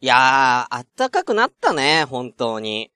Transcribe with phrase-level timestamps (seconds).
[0.00, 2.92] いやー、あったかくなったね、本当に。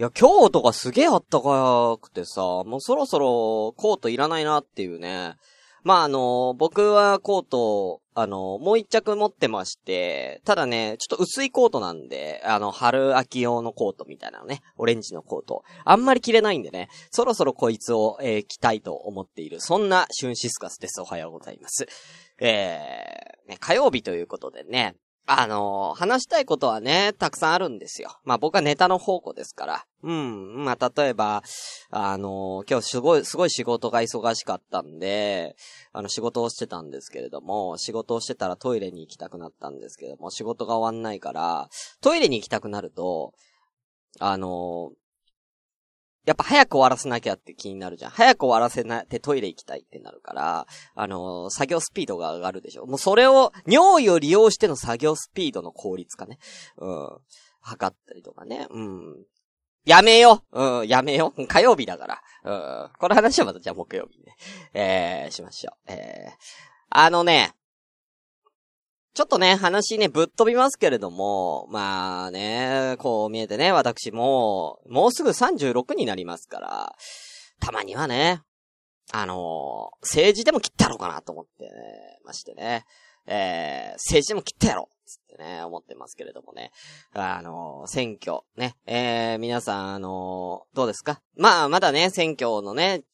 [0.00, 5.36] いや、今日とかすげえあったかくてさ、もうそろそろコートいらないなっていうね。
[5.84, 15.62] まあ、あの、僕はコート、あの、もう一着持ってまして、ただね、ちょっと薄いコートなんで、あの、春秋用のコートみたいなのね、オレンジのコート。
[15.84, 19.60] あんまり着れないんでね、そろそろこいつを、えー、着たいと思っている。
[19.60, 21.00] そんなシュンシスカスです。
[21.00, 21.86] おはようございます。
[22.40, 28.18] えー、ね、火曜日ということでね、あのー、話したいことはね、たくさんあるんですよ。
[28.24, 29.86] まあ僕はネタの宝庫ですから。
[30.02, 30.64] うん。
[30.64, 31.42] まあ例えば、
[31.90, 35.56] あのー、今日すごい、すごい仕事が忙しかったんで、
[35.92, 41.68] あの仕事をしてたんですけれども、仕事をしてたらトイレに行きたくなったんですけども、仕事が終わんないから、
[42.02, 43.32] トイレに行きたくなると、
[44.20, 45.03] あのー、
[46.24, 48.10] やっぱ早く終わらせなきゃって気になるじゃん。
[48.10, 52.86] 早く終わらせなってトイレ行きたいってなるから、あのー、作業スピードが上がるでしょ。
[52.86, 56.38] もうそれを、尿意を利用しての作業スピードの効率化ね。
[56.78, 57.08] うん。
[57.60, 58.66] 測ったりとかね。
[58.70, 59.26] うん。
[59.84, 62.22] やめようん、やめよ 火曜日だから。
[62.44, 62.90] うん。
[62.98, 64.36] この話はまたじゃあ木曜日ね。
[64.72, 65.92] えー、しましょう。
[65.92, 66.32] えー、
[66.88, 67.52] あのね、
[69.14, 76.92] ちょっとね、話ね、ぶっ飛びますけれども、まあね、こう見えてね、私も、もうすぐ36になりますから、
[77.60, 78.42] たまにはね、
[79.12, 81.70] あのー、政治でも切ってやろうかなと思ってね、
[82.24, 82.84] ましてね、
[83.26, 86.72] えー、政治でも切ってやろうつってね、思ってますけれどもね。
[87.12, 91.20] あのー、選挙、ね、えー、皆さん、あのー、どうですか？
[91.36, 93.04] まあ、まだね、選挙のね、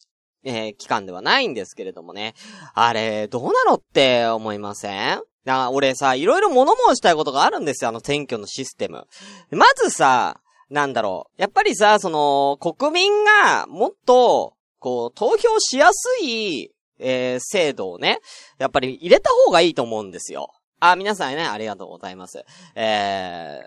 [0.44, 2.32] えー、期間ではないんですけれどもね。
[2.72, 5.22] あれ、どうなのって思いません？
[5.44, 9.06] だ俺さ、いろいろ物申したいことがあるんですよ、あの選挙のシステム。
[9.50, 11.40] まずさ、なんだろう。
[11.40, 18.20] やっぱりさ、その、国民がもっと、こう、投票しやすい、えー、制度をね、
[18.58, 20.52] やっぱり入れた方がいいと思うんですよ。
[20.78, 22.44] あ、皆さんね、ありがとうございます。
[22.74, 23.60] え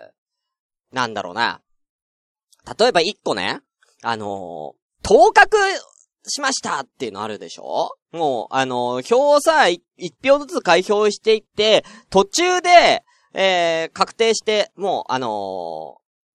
[0.92, 1.60] ー、なんだろうな。
[2.78, 3.60] 例えば一個ね、
[4.02, 5.58] あのー、当確
[6.26, 7.90] しましたっていうのあるでしょ？
[8.14, 9.82] もう、あの、票をさ、一
[10.22, 13.04] 票ずつ開票していって、途中で、
[13.34, 15.30] えー、確定して、もう、あのー、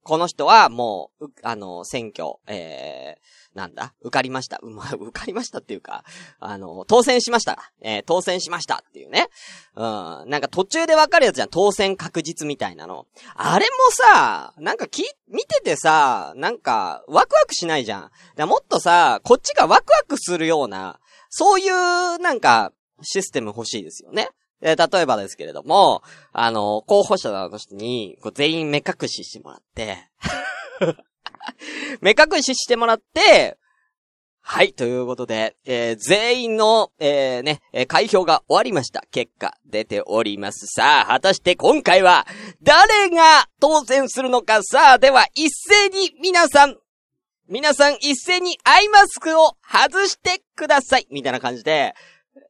[0.03, 3.93] この人はもう、うあのー、選挙、えー、なんだ？
[4.01, 4.57] 受かりました。
[4.61, 6.03] うま、受かりましたっていうか、
[6.39, 7.71] あの、当選しました。
[7.81, 9.27] えー、当選しましたっていうね。
[9.75, 9.83] うん。
[10.29, 11.49] なんか途中でわかるやつじゃん。
[11.49, 13.05] 当選確実みたいなの。
[13.35, 18.11] あれもさ、なんかき、見ててさ、なんか、ワクワクしないじゃん。
[18.35, 24.29] だもっとさ、こっちがワクワクするような、そういう、なんか、システム欲しいですよね。
[24.61, 26.03] え例えばですけれども、
[26.33, 30.09] あの、候補者の人に、こう全員目隠ししてもらって、
[32.01, 33.57] 目隠ししてもらって、
[34.41, 39.03] はい、ということで、えー、全員の、えー、ね、え、開票が終わりました。
[39.11, 40.65] 結果、出ております。
[40.65, 42.25] さあ、果たして今回は、
[42.63, 44.63] 誰が当選するのか。
[44.63, 46.77] さあ、では、一斉に皆さん、
[47.51, 51.07] 皆さん一斉にアイマスクを外してください。
[51.09, 51.95] みたいな感じで、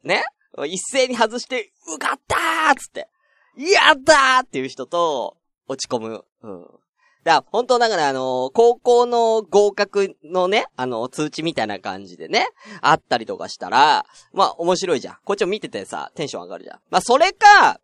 [0.04, 0.26] ね？
[0.68, 3.08] 一斉に外して、受かったーつって、
[3.56, 5.38] やったーっていう人と、
[5.70, 6.26] 落ち込む。
[6.44, 6.62] うん。
[6.62, 6.80] だか
[7.24, 12.50] ら本当だからあの、高校の合格のね、あの、通知みたいな感じでね、
[12.82, 15.18] あったりとかしたら、まあ、面白いじゃん。
[15.24, 16.80] こっちを見ててさ、テンション上がるじゃん。
[16.90, 17.80] まあ、それか、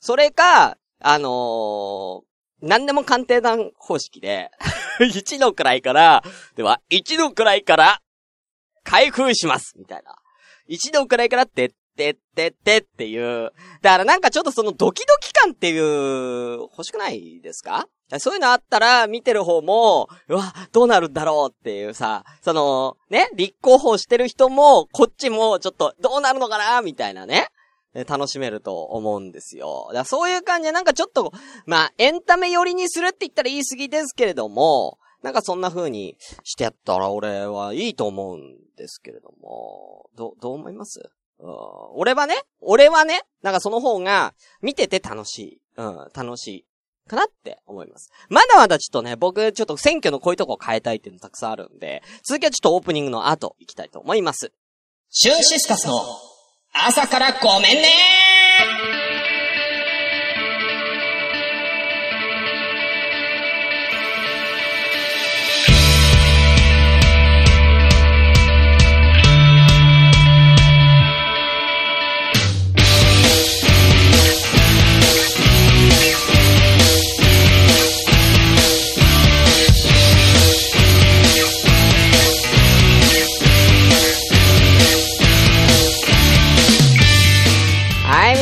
[0.00, 2.20] それか、あのー、
[2.62, 4.50] 何でも鑑定団方式で
[4.98, 6.22] 1の位から、
[6.56, 8.00] では、1の位から、
[8.84, 10.16] 開封しますみたいな。
[10.68, 13.52] 1の位からってってってってっていう。
[13.82, 17.86] だからなんかちょっとそのドキドキ感っていう、欲しくないですか？
[18.18, 26.80] そういうのあったら、見てる方も、うわ、どうなるんだろうっていうさ、その、ね、立候補してる人も、こっちも、ちょっと、どうなるのかな？
[26.80, 27.48] みたいなね。
[27.94, 29.90] 楽しめると思うんですよ。
[29.92, 31.32] だそういう感じで、なんかちょっと、
[31.66, 41.00] まあ、エンタメ寄りにするって言ったら言い過ぎですけれども、なんかそんな風にしてやったら俺はいいと思うんですけれども、ど、どう思います？
[41.94, 45.60] 俺はね、俺はね、なんかその方が見てて楽しい。
[45.76, 46.64] うん、楽しい。
[47.08, 48.10] かなって思います。
[48.28, 54.52] まだまだちょっとね、僕ちょっと選挙のこういうとこ変えたいっていうのたくさんあるんで、続きはちょっとオープニングの後行きたいと思います。
[55.08, 55.94] シュンシスカスの
[56.72, 58.87] 朝からごめんね。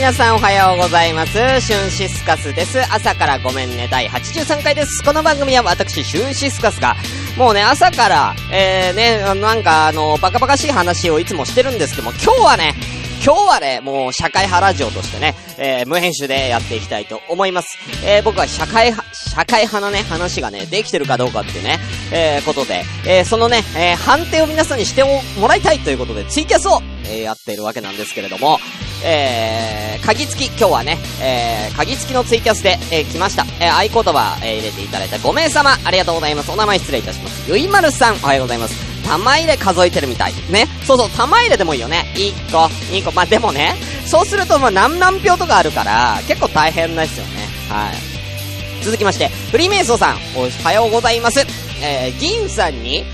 [0.07, 1.33] 皆さんおはようございます。
[1.33, 2.79] シュンシスカスです。
[2.95, 5.03] 朝からごめんね、第83回です。
[5.03, 6.95] この番組は私、シュンシスカスが、
[7.37, 12.77] もうね、朝から、えー、ね、なんか、あの、バカバカしい話をいつもしてるんですけども、今日はね、
[13.25, 17.79] 今日はね、もう社会派ラジオとしてね、えー、無編集でやっていきたいと思います。
[18.05, 21.79] えー、僕は社会派、社会派のね、話がね、できてるかどうかっていうね、
[22.13, 28.59] えー、ことで、えー、そのね、えー、判定を皆さんにしてもらいたいということで、ツイキャスを、えー、やっているわけなんですけれども、
[29.05, 33.45] えー、鍵付き、今日はね、えー、鍵付きのツイキャスで、えー、来ました。
[33.61, 36.51] えー、合言葉、えー、入れていただいた5名様、ありがとうございます。
[36.51, 37.51] お名前失礼いたします。
[37.51, 38.96] ゆいまるさん、おはようございます。
[39.07, 40.33] 玉入れ数えてるみたい。
[40.51, 40.67] ね。
[40.85, 42.13] そうそう、玉入れでもいいよね。
[42.15, 43.13] 1個、2個。
[43.13, 47.49] まあ、でもね、そうすると、ま、何何票とかあるから、結構大変ですよね。
[47.69, 48.85] はい。
[48.85, 51.41] 続きまして、フリーメイソーさん、おはようございます。
[51.83, 53.05] えー、銀さんに、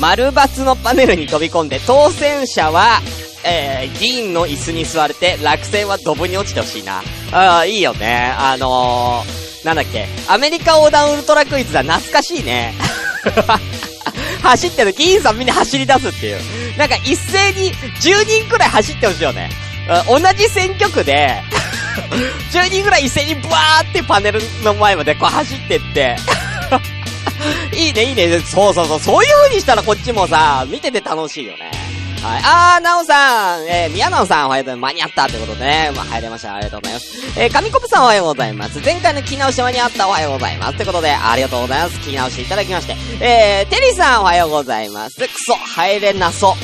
[0.00, 3.00] 丸抜のパネルに飛び込んで、当選者は、
[3.44, 7.02] えー、銀の椅子に座れて、落選はドブに落ちてほしいな。
[7.32, 8.34] ああ、いいよね。
[8.36, 12.74] あのー、なんだっけ、アメリカ横断ウルトラクイズだ、懐かしいね。
[14.40, 16.38] 走ってる、議員さんみんな走り出すっていう。
[16.76, 19.50] なんか一斉に10人くらい走ってほしいよね。
[20.08, 21.42] 同じ選挙区で、
[22.52, 26.16] 10人くらい一斉にブワーってパネルの前までこう走ってって、
[27.74, 28.40] いいね、いいね。
[28.40, 29.00] そうそうそう。
[29.00, 31.69] そういう風にしたらこっちもさ、見てて楽しいよね。
[32.22, 32.42] はい。
[32.44, 34.92] あー、なおさん、えー、宮直さんおはようございます。
[34.92, 35.90] 間に合ったってことでね。
[35.96, 36.54] まあ、入れました。
[36.54, 37.40] ありがとうございます。
[37.40, 38.78] えー、神コプさんおはようございます。
[38.80, 40.74] 前回の聞き直し間に合ったおはようございます。
[40.74, 41.98] ってことで、ありがとうございます。
[42.00, 43.24] 聞き直していただきまして。
[43.24, 45.16] えー、テリーさんおはようございます。
[45.16, 46.54] クソ、入れなそう。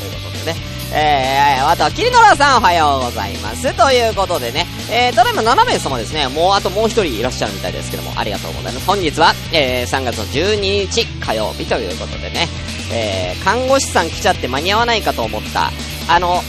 [0.00, 0.74] ということでね。
[0.96, 3.74] えー、あとは、キリノラさんおはようございます。
[3.76, 8.86] ということでね、えー、ただいま7名様ですね、もうあともう一人いらっしゃるみたいですけども、ありがとうございます。
[8.86, 12.48] 本日は、えー、3月の12日火曜日ということでね、
[12.92, 15.70] えー、看護師さん来ちゃって間に合わないかと思った。
[16.08, 16.42] あの、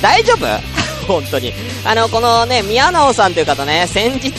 [0.00, 0.46] 大丈夫？
[1.06, 1.52] 本当に。
[1.84, 4.32] あの、このね、宮直さんという方ね、先日、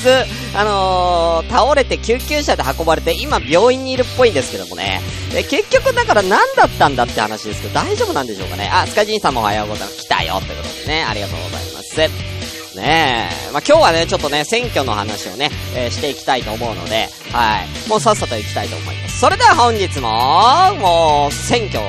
[0.55, 5.01] あのー、倒れて救急車で運ばれて、今病院にいるっぽいんですけどもね。
[5.35, 8.69] え、結局だから何だったんだって話ですけど、大丈夫なんでしょうかね。
[8.71, 9.99] あ、スカジンさんもおはようございます。
[9.99, 12.32] 来たよってことでね、ありがとうございます。
[12.75, 13.51] ねえ。
[13.51, 17.89] まあ、今日はね、ちょっとね、選挙の話をね、えー、していきたいと思うので、はい。
[17.89, 19.19] もうさっさと行きたいと思います。
[19.19, 21.79] それでは本日も、もう、選挙、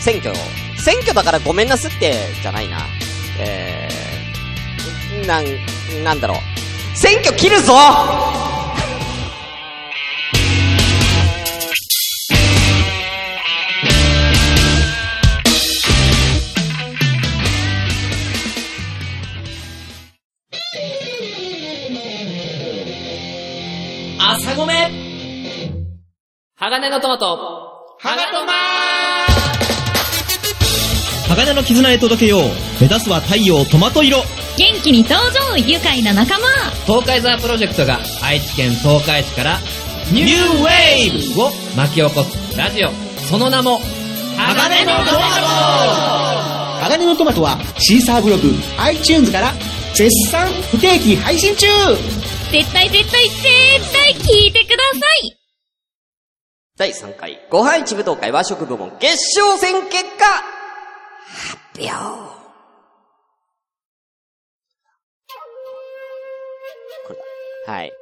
[0.00, 0.34] 選挙、
[0.76, 2.86] 選挙だからごめんなすって、じゃないな。
[3.38, 6.96] えー、なん、なんだろう。
[6.96, 8.39] 選挙切るぞ
[26.70, 27.36] 鋼のトマト、
[27.98, 28.52] ハガトマ
[31.34, 32.42] 鋼の絆へ届けよう。
[32.80, 34.18] 目指すは太陽トマト色。
[34.56, 36.46] 元気に登場愉快な仲間。
[36.86, 39.58] 東海ザープロジェクトが愛知県東海市から
[40.12, 42.90] ニューウェーブを巻き起こすラジオ。
[43.28, 43.80] その名も、
[44.36, 49.52] 鋼のトマ鋼のトマトはシーサーブログ、iTunes から
[49.92, 51.66] 絶賛不定期配信中。
[52.52, 55.39] 絶対絶対絶対聞いてください
[56.80, 60.24] 第3回、ご飯一武道会和食部門決勝戦結果
[61.28, 61.90] 発表。
[67.66, 67.92] はい。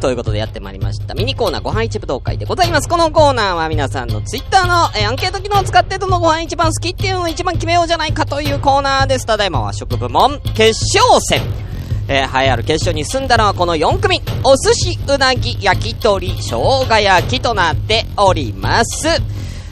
[0.00, 1.14] ということでやってまいりました。
[1.14, 2.88] ミニコーナーご飯一武道会でございます。
[2.88, 9.26] このコーナーは皆さんのツイッターの、えーアンケート機能を使ってどのご飯一番好きっていうのを一番決めようじゃないかというコーナーです。
[9.26, 11.73] ただいま和食部門決勝戦。
[12.08, 14.22] えー、栄えある決勝に進んだのはこの4組。
[14.42, 16.56] お寿司、うなぎ、焼き鳥、生
[16.86, 19.08] 姜焼きとなっております。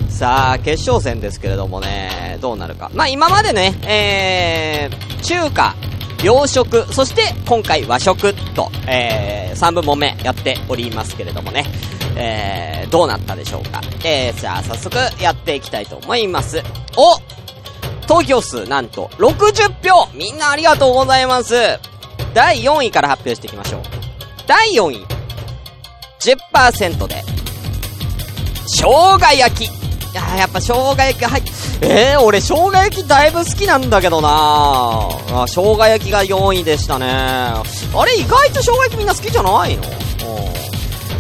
[0.09, 2.91] さあ、決勝戦ですけれどもね、どうなるか。
[2.95, 5.75] まあ今までね、えー、中華、
[6.23, 11.65] 洋食、そして今回和食と、えー、3部門目やっておりますけれどもね、
[12.17, 13.81] えー、どうなったでしょうか。
[14.05, 16.63] えー、じゃあ早速やっていきたいと思います。
[16.97, 17.43] お
[18.07, 21.55] 投票数なんと60票みんなありがとうございます
[22.35, 23.83] 第4位から発表していきましょう。
[24.47, 25.07] 第4位、
[26.21, 27.23] 10%で、
[28.67, 28.85] 生
[29.19, 29.71] 姜焼き。
[30.13, 31.45] いややっぱ生姜焼き入っ、
[31.81, 37.07] えー、俺生姜焼きだいぶ好きなんだけどなあ生姜焼きが4位でしたね。
[37.07, 37.63] あ
[38.05, 39.83] れ意外と生姜焼きみんな好きじゃないの？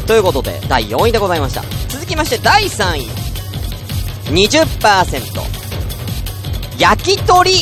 [0.07, 1.62] ということで、第4位でございました。
[1.88, 3.09] 続きまして、第3位。
[4.26, 5.40] 20%。
[6.78, 7.54] 焼き鳥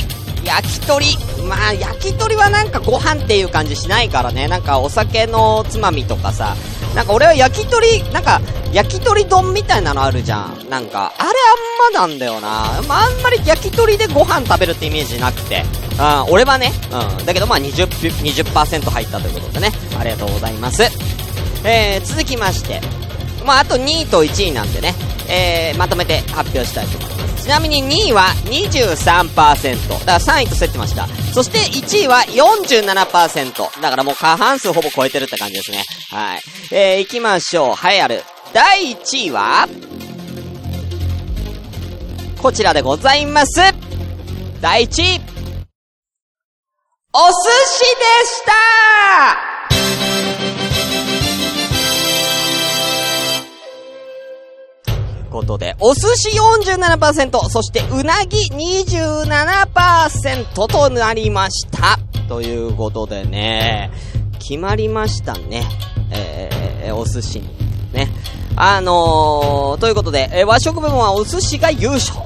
[0.44, 1.06] 焼き鳥
[1.48, 4.48] まあ、焼き鳥はなんかご飯っていう感じしないからね。
[4.48, 6.56] なんかお酒のつまみとかさ、
[6.94, 8.40] なんか俺は焼き鳥、なんか、
[8.72, 10.68] 焼き鳥丼みたいなのあるじゃん。
[10.68, 11.28] なんか、あれ
[11.88, 12.82] あんまなんだよな。
[12.88, 15.64] まあ、あんまり焼き鳥でご飯食べるってイメージなくて。
[15.98, 16.72] うん、俺はね。
[17.18, 17.26] うん。
[17.26, 19.72] だけどまあ20、20%入ったということでね。
[19.98, 20.82] ありがとうございます。
[21.64, 22.80] えー、続きまして。
[23.44, 24.94] まあ、あと2位と1位なんでね。
[25.28, 27.09] えー、まとめて発表したいと思います。
[27.40, 29.88] ちなみに2位は23%。
[29.90, 31.06] だから3位と競ってました。
[31.32, 33.80] そして1位は47%。
[33.80, 35.84] だからもう過半数ほぼ超えてるって感じですね。
[36.10, 36.42] はい。
[36.70, 37.74] えー、行きましょう。
[37.74, 38.22] はい、ある。
[38.52, 39.68] 第1位は、
[42.42, 43.60] こちらでございます。
[44.60, 45.20] 第1位。
[47.12, 47.32] お寿
[47.66, 49.49] 司でした
[55.30, 61.98] ことで、お寿司47%、そしてうなぎ27%となりました。
[62.28, 63.90] ということでね、
[64.38, 65.64] 決まりましたね。
[66.10, 67.48] えー、お寿司に。
[67.92, 68.08] ね。
[68.56, 72.18] あのー、ということで、えー、和食部門はお寿司が優勝。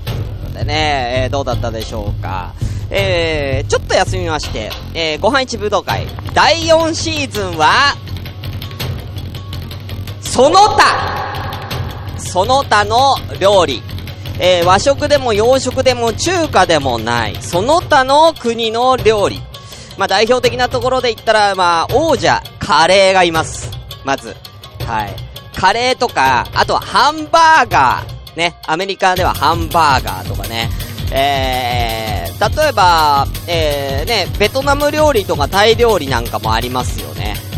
[0.53, 2.55] でね、えー、どうだったでしょうか。
[2.91, 7.97] えー、ちょっと休みまして、えー、ご飯一武道会、第4シーズンは、
[10.21, 11.24] その他
[12.35, 13.81] その他の料理。
[14.41, 19.41] えー、和食でも洋食でも中華でもない、その他の国の料理。
[19.97, 23.71] まあ、代表的なところで言ったら、まあ、王者、カレーがいます。
[24.05, 24.35] まず。
[24.85, 25.15] はい。
[25.57, 28.37] カレーとか、あとはハンバーガー。
[28.37, 28.57] ね。
[28.67, 30.71] アメリカではハンバーガーとかね。
[31.13, 37.14] えー、例えば、えー、ね、ベトナム料理とかタイ料理なんかもありますよ。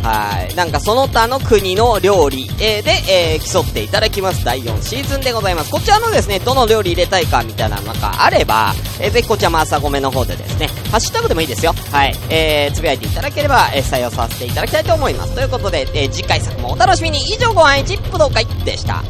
[0.06, 0.54] はい。
[0.54, 4.44] なんかその他の国の料理、え、で、えー、競っていただきます。
[4.44, 5.70] 第4シーズンでございます。
[5.72, 11.75] こちらのですね、どの料理入れたいかみたいなのがあれば、えー、ぜひこちらも朝ごめの方でですね、ハッシュタグでもいいですよ。
[11.90, 12.14] はい。
[12.30, 15.34] えー、つぶやいていただければ、えー、採用させていただきたいと思います。
[15.34, 17.18] ということで、えー、次回作もお楽しみに。
[17.18, 19.02] 以上ご飯一武道会でした。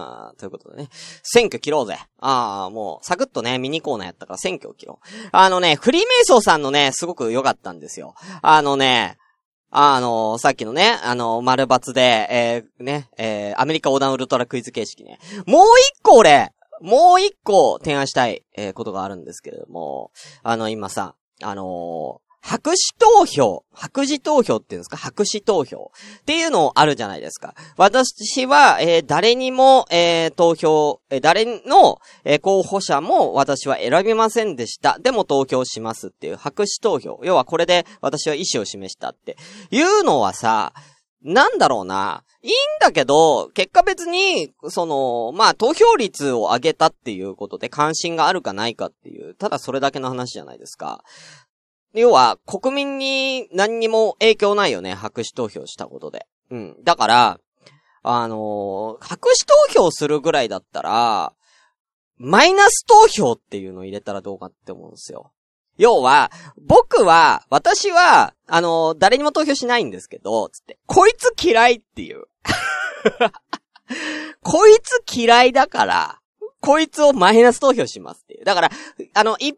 [0.00, 0.88] あということでね。
[1.22, 1.98] 選挙切ろうぜ。
[2.18, 5.28] ああ、もう、サクッとね、ミニコーナーやったから選挙を切ろう。
[5.32, 8.14] あのね、フリーメイソーさんのね、すごく良かったんですよ。
[8.42, 9.18] あのね、
[9.70, 15.18] あの、さっきのね、あの、丸抜で、えー、ね、えー、アメリカ横断ウルトラクイズ形式ね。
[15.46, 15.64] もう
[15.96, 20.12] 一個俺、もう一個提案したい、えー、ことがあるんですけれども、
[20.42, 24.96] あの、今さ、あの白紙投票、白紙投票っていうんですか？
[24.96, 27.56] 白紙投票っていうのあるじゃないですか。
[27.76, 35.00] 私は、えー、誰にも、えー、投票、えー、誰の、え候補者も私は選びませんでした。
[35.00, 37.18] でも投票しますっていう白紙投票。
[37.24, 39.36] 要はこれで私は意思を示したって
[39.72, 40.72] いうのはさ、
[41.22, 42.22] なんだろうな。
[42.42, 51.02] いいんだけど、結果別に、その、まあ、投票率を上げたっていうことで関心があるかないかっていう、ただそれだけの話じゃないですか。
[52.00, 56.26] 要は、国民に何にも影響ないよね、白紙投票したことで。
[56.50, 56.76] うん。
[56.84, 57.40] だから、
[58.02, 61.32] あのー、白紙投票するぐらいだったら、
[62.18, 65.32] マイナス投票っていうのを入れたらどうかって思うんですよ。
[65.78, 72.24] 要は、僕は、私は、あのー、誰にも投票しないんですけど、つって、こいつ嫌いっていう。
[74.42, 76.20] こいつ嫌いだから、
[76.60, 78.44] こいつをマイナス投票しますっていう。
[78.44, 78.70] だから、
[79.14, 79.56] あの、一般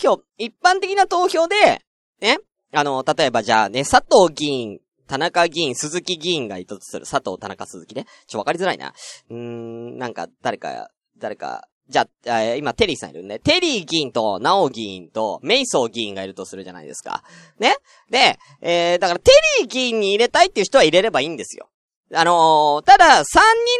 [0.00, 1.82] 投票、一般的な投票で、
[2.20, 2.38] ね、
[2.72, 7.06] あの、例えばじゃあね、佐藤議員、田中議員、鈴木議員がいたとする。
[7.06, 8.06] 佐藤、田中、鈴木ね。
[8.26, 8.92] ちょ、わかりづらいな。
[9.30, 13.38] うーん、なんか、誰か、誰か、じゃあ、今、テリーさんいるね。
[13.38, 17.24] テリー議員と、ナオ議員と、メイソー議員がいるとするじゃないですか。
[17.58, 17.76] ね
[18.10, 19.30] で、えー、だから、テ
[19.60, 21.70] リー議員に入れたいっていう人は入れればいいんですよ。
[22.12, 23.22] あのー、ただ、3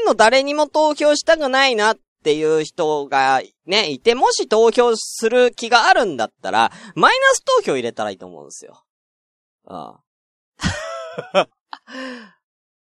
[0.03, 8.83] 人の誰にも投票したくないなっっていう人がね、いて、もし投票する気があるんだったら、マイナス投票入れたらいいと思うんですよ。
[9.67, 10.01] あ
[11.35, 11.49] あ。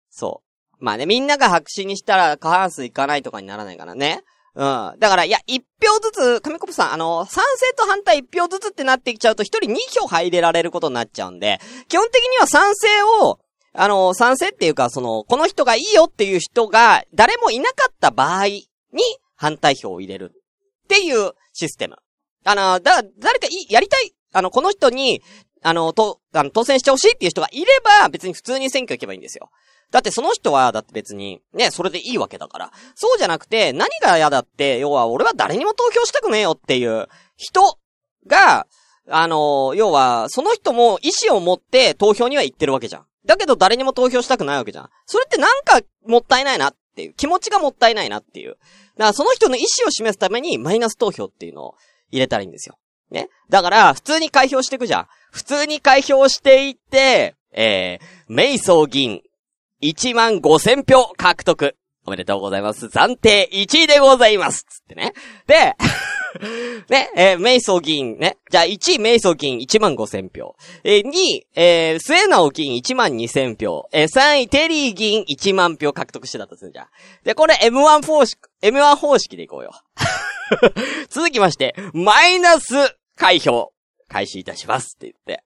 [0.10, 0.44] そ
[0.80, 0.84] う。
[0.84, 4.24] まあね、みんなが白紙にしたら過半数いかないとかにならないからね。
[4.56, 4.96] うん。
[5.00, 12.88] だから、いや、一票ずつ、神コップさん、あの、賛成と反対一票ずつってなってきちゃうと、一人二票入れられることになっちゃうんで、基本的には賛成
[13.24, 13.40] を、
[13.74, 18.46] あの、賛成っていうか、その、この人がいいよっていう人が、誰もいなかった場合
[18.94, 19.02] に
[19.36, 21.98] 反対票を入れるっていうシステム。
[22.46, 25.22] あの、だ、誰かい、やりたい、あの、この人に、
[25.62, 27.66] あの、と、あの、当選してほしいっていう人がいれ
[28.02, 29.50] ば、別に普通に選挙行けばいいんですよ。
[29.92, 32.72] だってその人は、だって別に、ね、それでいいわけだから。
[32.96, 37.08] そうじゃなくて、何が嫌だって、要は俺は誰にも投票したくねえよっていう
[37.38, 37.78] 人
[38.28, 38.68] が、
[39.10, 43.06] あの、要は、その人も意思を持って投票には行ってるわけじゃん。
[43.26, 44.90] だけど誰にも投票したくないわけじゃん。
[45.06, 47.14] それってなんかもったいないなっっていう。
[47.14, 48.52] 気持ちがもったいないなっていう。
[48.52, 48.60] だか
[48.98, 51.76] らその人の意思を示すためにマイナス投票っていうのを
[52.12, 52.78] 入れたらいいんですよ。
[53.10, 53.30] ね？
[53.50, 55.08] だから、普通に開票していくじゃん。
[55.32, 59.22] 普通に開票していって、えー、メイソー銀、
[59.82, 61.76] 1万5千票獲得。
[62.06, 62.88] おめでとうございます。
[62.88, 64.64] 暫定1位でございます。
[64.64, 65.14] つってね。
[65.48, 65.76] で、
[66.90, 68.38] ね、えーメイソー銀、ね。
[68.50, 70.56] じゃあ1位メイソー銀1万5千票。
[70.84, 73.88] えー、2位、えー、末直銀1万2千票。
[73.94, 76.88] えー、3位テリー銀1万票獲得してたとするじゃん。
[77.24, 79.72] で、これ M1 方式、M1 方式でいこうよ。
[81.10, 83.72] 続きまして、マイナス開票、
[84.10, 85.44] 開始いたしますって言って。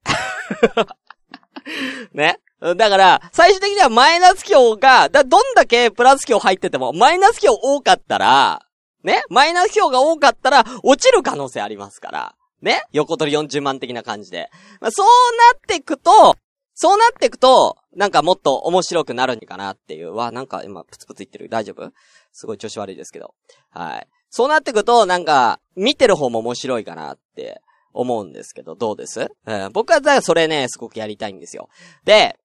[2.12, 2.40] ね。
[2.60, 8.66] だから、最終的にはマイナス票が、だ、どんだけプラス票入ってても、マイナス票多かったら、
[9.04, 9.22] ね？
[9.30, 12.34] マイナス票が多かったら、落ちる可能性ありますから。
[12.60, 12.82] ね？
[12.92, 14.50] 横取り40万的な感じで。
[14.80, 16.36] まあ、そうなってくと、
[16.74, 20.14] そうなってくと、なんかもっと面白くなるんかなっていう。
[20.14, 21.48] わ、なんか今、プツプツ言ってる。
[21.48, 21.92] 大丈夫？
[22.32, 23.34] すごい調子悪いですけど。
[23.70, 24.06] はい。
[24.30, 27.60] そうなってくと、なんか、見てる方も面白いかなって
[27.92, 29.28] 思うんですけど、どうです？
[29.46, 31.68] うん、僕は、だからそれね、すごくやりたいんですよ。
[32.04, 32.36] で、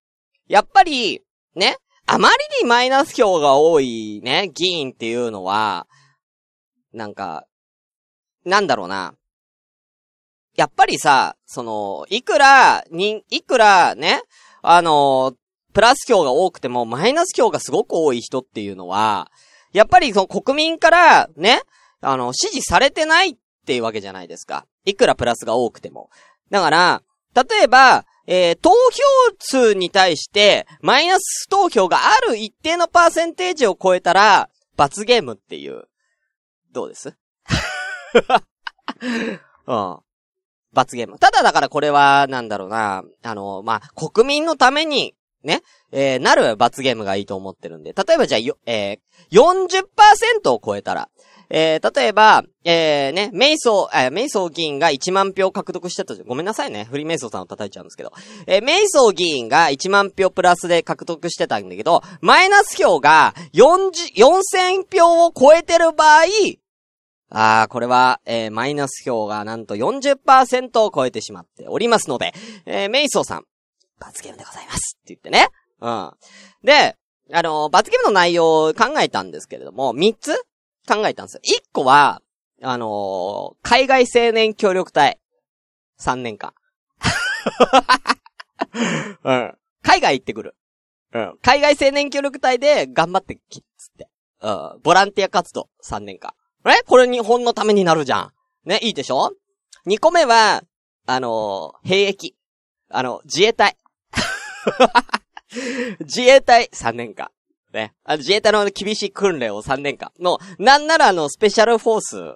[0.48, 1.22] やっぱり、
[1.56, 5.88] ね、あまりにマイナス票が多いね、議員っていうのは、
[6.94, 7.46] なんか、
[8.46, 9.16] なんだろうな。
[10.56, 14.22] やっぱりさ、その、いくら、に、いくらね、
[14.62, 15.34] あの、
[15.74, 19.32] プラス票が多くても、マイナス票がすごく多い人っていうのは、
[19.72, 21.62] やっぱりその国民から、ね、
[22.02, 23.36] あの、支持されてないっ
[23.66, 24.68] ていうわけじゃないですか。
[24.86, 26.10] いくらプラスが多くても。
[26.52, 27.02] だから、
[27.34, 28.76] 例えば、えー投票
[29.40, 35.84] 数に対して、マイナス投票がある一定のパーセンテージを超えたら、罰ゲームっていう。
[36.72, 37.14] どうです？
[39.68, 39.98] うん。
[40.72, 41.20] 罰ゲーム。
[41.20, 45.62] ただだからこれは、なんだろうな、あの、まあ、国民のために、ね、
[45.92, 47.94] えーなる罰ゲームがいいと思ってるんで。
[47.94, 49.80] 例えばじゃあ、よ、えー、
[50.42, 51.10] 40%を超えたら、
[51.56, 56.86] えー、例えば、えー、ね、メイソー、えー、メイソー議員が1万票獲得してたごめんなさいね。
[56.86, 58.12] フリーメイソーさんを叩いちゃうんですけど。
[58.48, 66.24] えー、メイソー議員が1万票プラスで獲得してたんだけど、マイナス票が40、4000票を超えてる場合、
[67.30, 72.34] あー、これは、えー、マイナス票がなんと40%を超えてしまっておりますので、
[72.66, 73.44] えー、メイソーさん、
[74.00, 75.50] 罰ゲームでございますって言ってね。
[75.82, 76.12] うん。
[76.64, 76.96] で、
[77.32, 80.44] あの罰ゲームの内容を考えたんですけれども、3つ
[80.88, 81.42] 考えたんですよ。
[81.44, 82.22] 1個は、
[82.62, 85.20] あのー海外青年協力隊。
[86.00, 86.54] 3年間。
[89.24, 89.58] うん。
[89.82, 90.56] 海外行ってくる。
[91.14, 91.38] うん。
[91.42, 94.10] 海外青年協力隊で頑張ってき、つって。
[94.42, 94.80] うん。
[94.84, 96.34] ボランティア活動、3年間。
[96.66, 96.82] え？
[96.86, 98.32] これ日本のためになるじゃん。
[98.66, 99.34] ね、いいでしょ
[99.86, 100.64] ?2 個目は、
[101.06, 102.34] あのー兵役。
[102.90, 103.76] あの、自衛隊。
[106.00, 107.30] 自衛隊3年間。
[107.74, 107.94] ね。
[108.04, 112.36] あの自衛隊の厳しい訓練を3年間の、なんならあの、スペシャルフォース。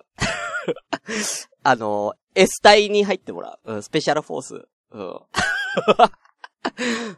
[1.63, 3.73] あの、S 隊に入ってもらう。
[3.75, 4.67] うん、スペシャルフォース。
[4.91, 5.19] うん。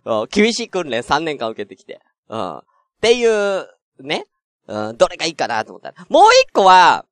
[0.30, 2.02] 厳しい訓練3年間受けてきて。
[2.28, 2.58] うん。
[2.58, 2.64] っ
[3.02, 3.68] ていう、
[4.00, 4.26] ね。
[4.68, 6.06] うん、どれがいいかなと思ったら。
[6.10, 7.06] もう一個は、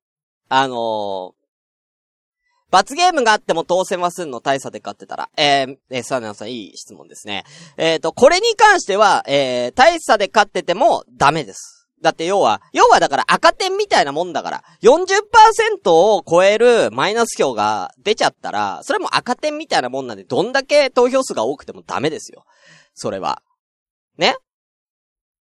[0.48, 1.34] あの
[2.70, 5.30] 罰ゲームがあっても当選はすんの大差で勝ってたら。
[5.36, 7.44] えー、えー、サーナさんいい質問ですね。
[7.76, 11.78] えっ、と、これに関しては、えー、大差で勝っててもダメです。
[12.02, 22.44] だって要は、要はだから赤点みたいなもんだから、40%を超えるマイナス票が出ちゃったら、それも赤点みたいなもんなんで、どんだけ投票数が多くてもダメですよ。
[22.94, 23.42] それは。
[24.16, 24.36] ね？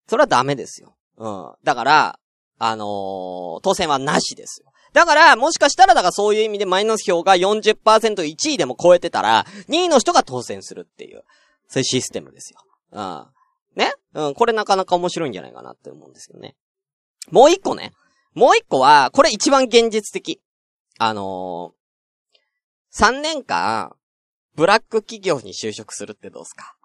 [0.08, 0.96] それはダメですよ。
[1.18, 1.54] うん。
[1.64, 2.20] だから、
[2.58, 4.71] あのー当選はなしですよ。
[4.94, 7.76] だから、もしかしたら、だからそういう意味でマイナス票が40%、
[8.24, 11.24] 1位でも超えてたら、2位の人が当選するっていう、
[11.68, 12.60] そういうシステムですよ。
[12.92, 13.26] うん。
[13.76, 13.94] ね？
[14.14, 16.56] うん、これなかなか面白いんじゃないかなって思うんですけどね。
[17.30, 17.94] もう一個ね。
[18.34, 20.42] もう一個は、これ一番現実的。
[21.00, 23.96] あのー、3年間、
[24.56, 26.76] ブラック企業に就職するってどうすか？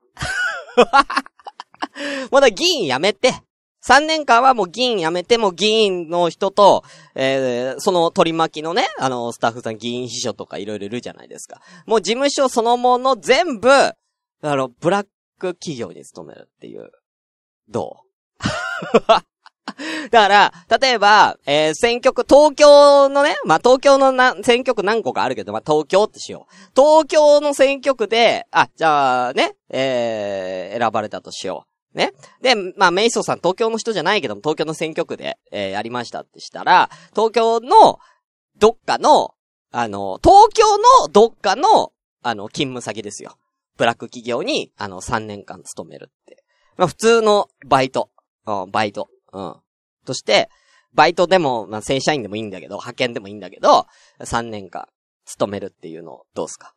[2.30, 3.34] まだ議員辞めて、
[3.86, 6.82] 3年間はもう議員辞めて、も議員の人と、
[7.14, 11.60] えー、その取り巻きのね、あの、スタッフさん、議員秘書とかいろいろいるじゃないですか。
[11.86, 13.94] もう事務所そのもの全部、あ
[14.42, 15.06] の、ブラッ
[15.38, 16.90] ク企業に勤めるっていう。
[17.68, 18.00] ど
[18.42, 18.98] う？
[20.10, 26.54] だから、例えば、えー選挙区、東京のね、まあ、東京のな、選挙区何個かあるけど、まあ、東京ってしよう。
[26.74, 31.75] 東京の選挙区で、あ、じゃあね、えー選ばれたとしよう。
[31.96, 32.12] ね。
[32.42, 37.98] で、まあ、メイソーさん東京の人じゃないけども、東京の選挙区で、えーやりましたってしたら、東京の、
[38.58, 39.34] どっかの、
[39.72, 43.36] あの、東京のどっかの、あの、勤務先ですよ。
[43.76, 46.44] ブラック企業に、あの、3年間勤めるって。
[46.76, 48.10] まあ、普通のバイト。
[48.46, 49.08] うん、バイト。
[49.32, 49.56] うん。
[50.04, 50.48] として、
[50.94, 53.86] バイトでも、まあ、正社員でもいいんだけど、派遣でもいいんだけど、
[54.20, 54.88] 3年間
[55.26, 56.74] 務めるっていうのを、どうすか？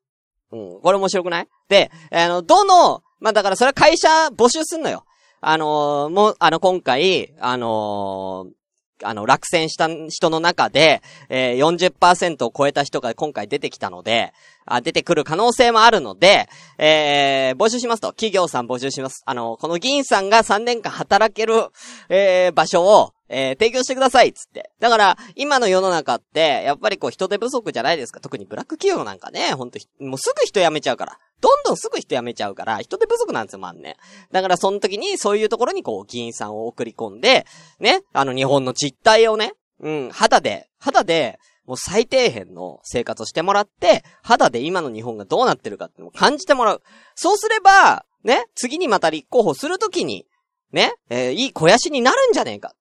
[0.51, 0.81] うん。
[0.81, 1.47] これ面白くない？
[1.69, 5.05] で、あの、どの、まあ、だからそれは会社募集すんのよ。
[5.41, 8.59] あのーもう、あの、今回、あのー
[9.01, 14.33] あの、落選した人の中で、えー、40%を超えた人が今回出てきたので、
[14.65, 19.23] あ、出てくる可能性もあるので、えー、募集しますと、企業さん募集します。
[19.25, 21.67] あの、この議員さんが3年間働ける、
[22.09, 24.71] えー、場所を、えー、提供してくださいっ、つって。
[24.79, 28.19] だから、今の世の中って、やっぱりこう人手不足じゃないですか。
[28.19, 31.17] 特にブラック企業なんかね、ほんと、もうすぐ人辞めちゃうから。
[31.41, 33.95] どんどんすぐ人辞めちゃうから、人手不足なんですよ、まんね。
[34.31, 37.45] だからその時にそういうところにこう議員さんを送り込んで、
[37.79, 46.81] ね、あの日本の実態をね、うん、肌で、肌で、もう最低限の生活をしてもらって、肌で今の日本がどうなってるかっていうのを感じてもらう。
[47.13, 50.25] そうすれば、ね、次にまた立候補するときに、
[50.71, 52.73] ね、えーいい肥やしになるんじゃねえか、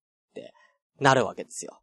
[1.00, 1.80] なるわけですよ。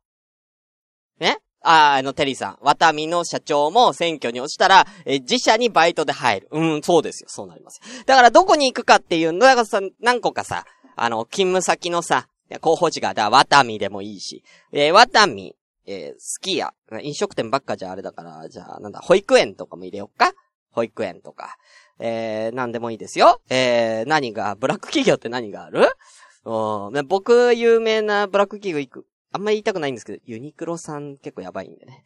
[1.19, 1.37] ね？
[1.61, 6.47] ああの、テリーさん、ワタミの社長も選挙に落ちたら、え自社にバイトで入る。
[6.51, 7.29] うん、そうですよ。
[7.29, 7.79] そうなります。
[8.05, 12.27] だからどこに行くかっていうの、だかさ、何個かさ、あの、勤務先のさ、
[12.61, 15.55] 候補地が、だからワタミでもいいし、えーワタミ、
[15.87, 20.33] えースキヤ、飲食店ばっかじゃあれだから、じゃあ、なんだ、保育園とかも入れよっか？
[20.69, 21.55] 保育園とか。
[21.97, 23.41] えー、なんでもいいですよ。
[23.49, 25.87] えー、何が、ブラック企業って何がある？
[26.45, 29.05] うん僕、有名なブラック企業行く。
[29.31, 32.05] あんまり言いたくないんですけど、ユニクロさん結構やばいんでね。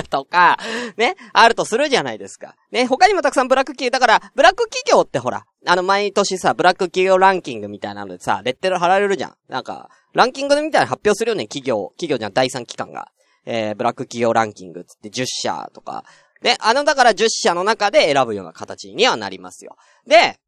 [0.10, 0.58] とか、
[0.98, 2.56] ね、あるとするじゃないですか。
[2.70, 9.36] ね、他にもたくさんブラック企業、だから、ブラック企業ってほら、あの、毎年さ、ブラック企業ランキングみたいなのでさ、レッテル貼られるじゃん。
[9.48, 13.08] なんか、ランキングでみたいな発表するよね、企業、企業じゃん、第三機関が。
[13.46, 16.04] えー、ブラック企業ランキングつって10社とか。
[16.42, 19.76] で、あの、だから10社の中で選ぶような形にはなりますよ。
[20.06, 20.38] で、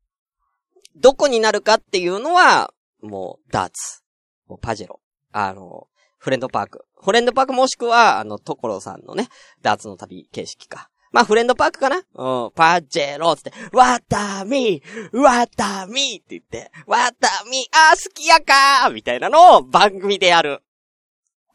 [0.96, 4.02] どこになるかっていうのは、もう、ダーツ。
[4.48, 5.00] もう、パジェロ。
[5.32, 6.84] あの、フレンドパーク。
[7.02, 9.28] フレンドパークもしくは、あの、トコロさんのね、
[9.60, 10.88] ダーツの旅形式か。
[11.10, 11.96] まあ、フレンドパークかな？
[11.96, 20.62] うん、パジェロつって、わたみわたみって言って、わたみあ好きやかーみたいなのを番組でやる。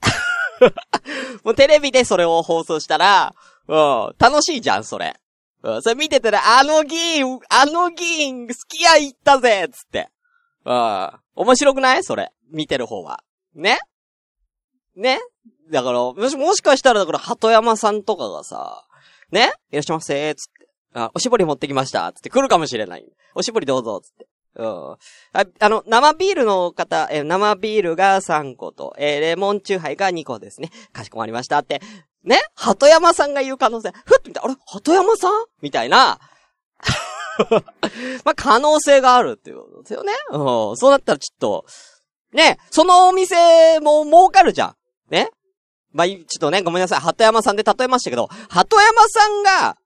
[1.43, 3.34] もうテレビでそれを放送したら、
[3.67, 5.19] うん、楽しいじゃん、それ。
[5.62, 10.10] それ見てたら、あの議員、あの議員、好きや行ったぜつって。
[10.65, 12.04] うん、面白くない？
[12.04, 12.32] それ。
[12.52, 13.24] 見てる方は。
[13.56, 13.80] ね？
[14.96, 15.20] ね？
[15.72, 18.86] だから、もし、もしかしたら、だから、鳩山さんとかがさ、
[19.32, 20.70] ねいらっしゃいませーつって。
[20.93, 23.06] あ、おしぼり持ってきましたつって来るかもしれない。
[23.36, 24.28] おしぼりどうぞつって。
[24.60, 30.72] あ、あの、生ビールの方、え生ビールが3個と、えレモンチューハイが2個ですね。
[30.91, 31.82] かしこまりましたって。
[32.24, 32.39] ね？
[32.56, 33.91] 鳩山さんが言う可能性。
[34.06, 34.56] ふっと見た、あれ？
[34.65, 35.46] 鳩山さん？
[35.62, 36.20] みたいな。
[38.26, 40.13] まあ、可能性があるっていうことですよね。
[40.32, 40.78] うん。
[40.78, 41.65] そうなったらちょっと、
[42.34, 44.76] ね、そのお店も儲かるじゃん。
[45.10, 45.30] ね？
[45.93, 47.00] まあ、ちょっとね、ごめんなさい。
[47.00, 49.78] 鳩山さんで例えましたけど、鳩山さんが、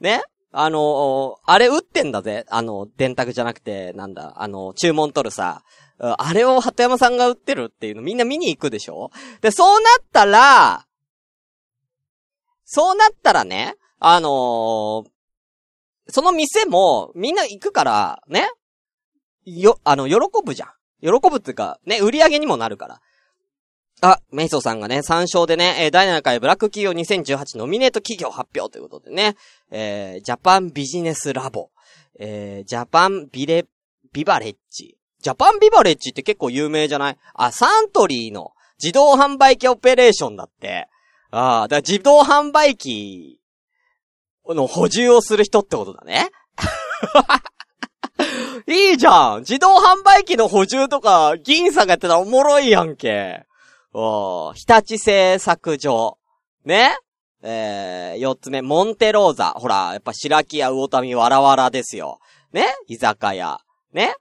[0.00, 0.22] ね？
[0.52, 2.44] あのあれ打ってんだぜ。
[2.50, 5.62] あの、電卓じゃなくて、なんだ、あの、注文取るさ。
[5.98, 9.10] あれを鳩山さんが売ってるっていうのみんな見に行くでしょ？
[9.40, 10.86] で、そうなったら、
[12.64, 15.04] そうなったらね、あのー
[16.08, 18.50] その店もみんな行くから、ね？
[19.44, 20.70] よ、あの、喜ぶじゃん。
[21.00, 23.00] 喜ぶっていうか、ね、売り上げにもなるから。
[24.04, 29.36] あ、メイソーさんがね、参照でね、えー第7回ブラック企業2018ノミネート企業発表ということでね、
[29.70, 31.70] えージャパンビジネスラボ、
[32.18, 33.64] えージャパンビレ、
[34.12, 34.96] ビバレッジ。
[35.22, 37.16] ジャパンビバレッジって結構有名じゃない？
[37.34, 38.50] あ、サントリーの
[38.82, 40.88] 自動販売機オペレーションだって。
[41.30, 43.38] ああ、だから自動販売機
[44.48, 46.28] の補充をする人ってことだね。
[48.66, 53.44] いいじゃん自動販売機の補充とか、議員さんがやってたらおもろいやんけ。
[53.94, 56.18] おー日立製作所。
[56.64, 56.96] ね？
[57.42, 59.50] えー、四つ目、モンテローザ。
[59.56, 62.20] ほら、やっぱ白木屋魚民わらわらですよ。
[62.52, 62.66] ね？
[62.86, 63.58] 居酒屋。
[63.92, 64.14] ね？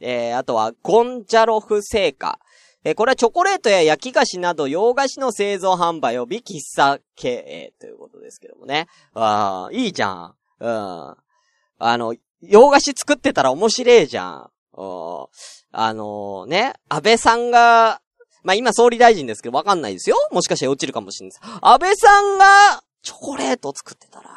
[0.00, 2.38] えー、あとは、ゴンジャロフ製菓。
[2.84, 8.86] えーこれはチョコレートや焼き菓子など洋菓子の製造販売及び喫茶経営ということですけどもね。
[9.14, 10.34] ああ、いいじゃん。
[10.60, 10.70] うん。
[10.70, 11.16] あ
[11.80, 14.50] の、洋菓子作ってたら面白いじゃん。
[14.74, 15.26] うん
[15.72, 18.00] あのね、安倍さんが、
[18.48, 20.16] まあ、今総理大臣ですけどわかんないですよ。
[20.32, 21.58] もしかして落ちるかもしれないです。
[21.60, 24.30] 安倍さんが、チョコレート作ってたら、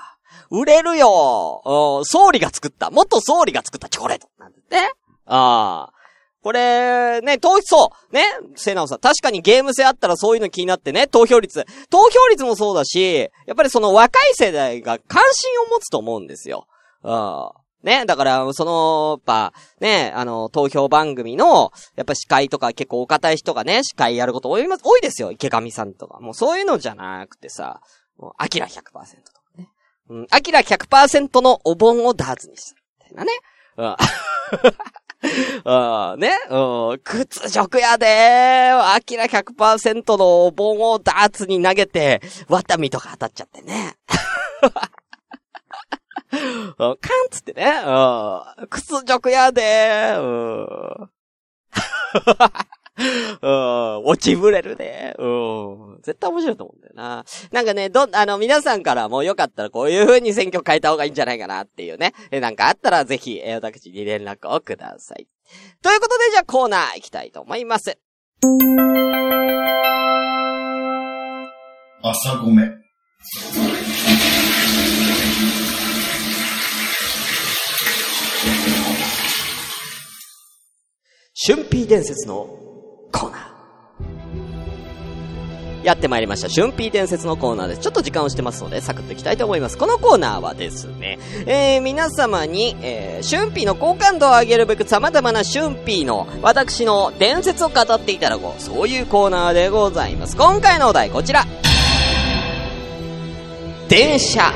[0.49, 2.01] 売れるよ。
[2.03, 2.91] 総理が作った。
[2.91, 4.27] 元総理が作ったチョコレート。
[4.37, 4.91] なんですね。
[5.27, 5.93] ああ。
[6.43, 8.13] これ、ね、投そう。
[8.13, 8.25] ね、
[8.57, 8.99] セナオさん。
[8.99, 11.65] 確かにゲーム性あったらそういうの気になってね、投票率。
[11.89, 16.67] 投票率もそうだし、やっぱりその若い世代が関心を持つと思うんですよ。
[17.03, 17.60] うん。
[17.83, 25.31] ね、だから、その、やっぱ、ね、あの、投票番組の、やっぱ司会とか結構お堅い人がね、司会やること多い、多いですよ。
[25.31, 26.19] 池上さんとか。
[26.19, 27.81] もうそういうのじゃなくてさ、
[28.17, 29.03] もうアキラ100%とか
[29.57, 29.69] ね。
[30.09, 32.75] うん、アキラ100%のお盆をダーツにした。
[33.09, 33.31] みたいなね。
[33.77, 33.95] うん。
[35.63, 38.93] うん、ね、うん、屈辱やでー。
[38.93, 43.95] アキラ100%のお盆をダーツに投げて、ワタミとか当たっちゃってね。
[46.79, 50.13] うんカンつってね、うん、屈辱やで。
[50.17, 51.09] うん。
[53.41, 55.15] うん、落ちぶれるね。
[55.17, 55.25] う
[55.97, 56.01] ん。
[56.03, 57.25] 絶対面白いと思うんだよな。
[57.51, 62.13] なんかね、ど、あの、皆さんからもよかったらこういう風に選挙変えた方がいいんじゃないかなっていうね。
[62.31, 65.27] え、なんかあったらぜひ、え、私に連絡をください。
[65.81, 67.97] ということで、じゃあコーナー行きたいと思います。
[72.03, 72.63] 朝ごめ。
[81.33, 82.45] 春ピー伝説の
[83.13, 83.41] コーナー。
[85.85, 86.49] やってまいりました。
[86.49, 87.81] 春ピー伝説のコーナーです。
[87.81, 89.77] ちょっと時間をしてますので、サクッといきたいと思います。
[89.77, 98.61] このコーナーはですね、えー、皆様に、えー、春ピーの好感度を上げるべく様々な春ピーの、私の伝説を語っていただこう。
[98.61, 100.35] そういうコーナーでございます。
[100.35, 101.45] 今回のお題、こちら。
[103.87, 104.51] 電車。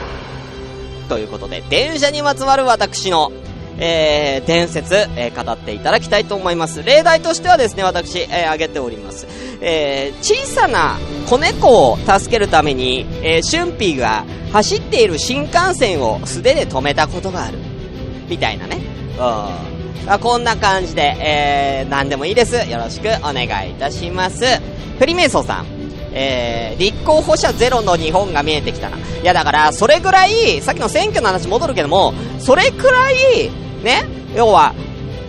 [1.08, 3.32] ということで、電車にまつわる私の、
[3.78, 6.84] えー、伝説、えー、語っていただきたいと思います。
[6.84, 9.28] 例題としてはですね、私、えー、挙げております。
[9.62, 10.98] えー、小さな
[11.30, 17.58] 子猫を助けるために、えー、シュンピーが走っている新幹線を素手で止めたことがある。
[18.30, 18.80] みたいなね。
[19.18, 19.76] うん。
[20.08, 22.56] あこんな感じで、えー、何でもいいです。
[22.70, 24.46] よろしくお願いいたします。
[25.00, 25.66] フリメイソーさん。
[26.18, 28.98] えー、立候補者ゼロの日本が見えてきたな。
[28.98, 33.52] いやだから、それぐらい、さっきの選挙の話戻るけども、それくらい、
[33.86, 34.04] ね、
[34.36, 34.74] 要は、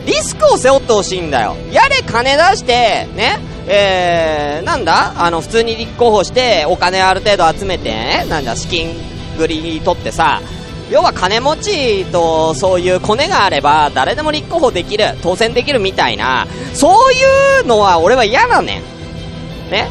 [0.06, 1.56] リスクを背負ってほしいんだよ。
[1.70, 3.38] やれ金出して、ね、
[3.68, 5.12] えー、なんだ？
[5.18, 8.94] あの、普通に立候補して、お金ある程度集めて、なんだ、資金
[9.36, 10.40] 繰り取ってさ、
[10.90, 18.80] 要は金持ちとそういうコネがあれば、誰でも立候補できる、当選できるみたいな、そういうのは俺は嫌だね。
[19.70, 19.88] ね。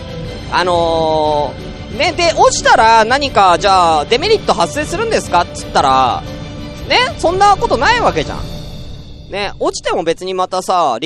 [0.51, 5.41] あのー、ね、で、落ちたら何か、じゃあ、デメリット発生するんですか？
[5.41, 6.23] っつったら、
[6.87, 8.54] ね、そんなことないわけじゃん。
[9.29, 10.97] ね、落ちても別にまたさ、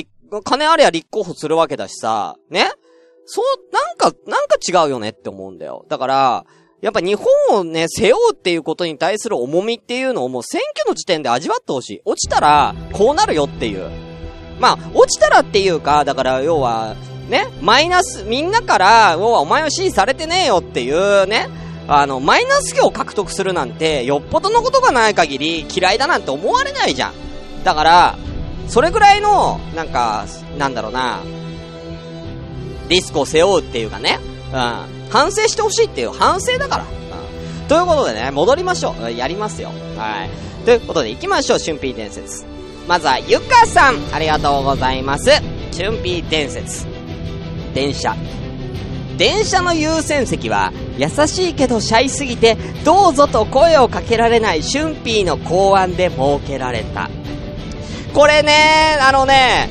[0.44, 2.70] 金あれや立候補するわけだしさ、ね？
[3.26, 5.86] そう、なんか、なんか違うよねって思うんだよ。
[5.88, 6.46] だから、
[6.82, 12.02] やっぱ日本をね、背負うっていうことに対する重みっていうのをもう選挙の時点で味わってほしい。
[12.06, 13.90] 落ちたら、こうなるよっていう。
[14.60, 16.96] まあ、落ちたらっていうか、だから要は、
[17.30, 21.50] ね、マイナス、みんなから、要はお前は支持されてねえよっていうね、
[21.88, 27.14] あの、マイナス票を獲得するなんて、よっぽどのことがない限り嫌いだなんて思われないじゃん。
[27.64, 28.16] だから、
[28.68, 30.26] それぐらいの、なんか、
[30.58, 31.20] なんだろうな、
[32.88, 34.20] リスクを背負うっていうかね、
[34.54, 36.84] うん、反省してほしいっていう反省だから。
[36.84, 37.68] うん。
[37.68, 39.12] ということでね、戻りましょう。
[39.12, 39.72] やりますよ。
[39.98, 40.30] はい。
[40.66, 42.46] ということで行きましょう、春ピー伝説。
[42.88, 45.30] まずは、ゆかさん、ありがとうございます。
[45.78, 46.88] 春ピー伝説。
[47.74, 48.16] 電車。
[49.18, 57.10] 電車の優先席は、優しいけどシャイすぎて、どうぞと声をかけられない春ピーの考案で設けられた。
[58.14, 59.70] これね、あのね、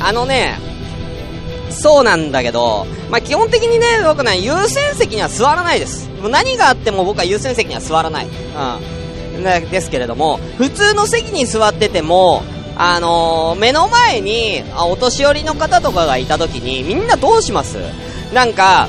[0.00, 0.58] あのね、
[1.70, 6.08] そうなんだけど、まあ、基本的にね、僕ね、優先席には座らないです。
[6.20, 8.26] もう何があっても僕は優先席には座らない。
[8.26, 8.96] うん。
[9.42, 12.42] ですけれども、普通の席に座ってても、
[12.78, 17.76] あのー、目の前に、あ、お年寄りの方とかがいた時に、みんなどうします？
[18.32, 18.88] なんか、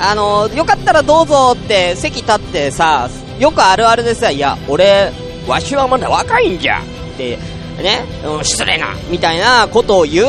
[0.00, 3.10] あのー、よかったらどうぞって席立ってさ、
[3.40, 5.12] よくあるあるでさ、いや、俺、
[5.48, 7.38] わしはまだ若いんじゃって、
[7.82, 10.26] ね、うん、失礼な、みたいなことを言う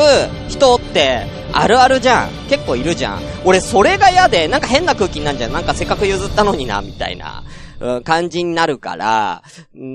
[0.48, 2.28] 人って、あるあるじゃん。
[2.48, 3.20] 結構いるじゃん。
[3.44, 5.52] 俺、それが嫌で、なんか変な空気になるじゃん。
[5.52, 7.42] なんかせっかく譲ったのにな、みたいな、
[7.80, 9.42] うん、感じになるから、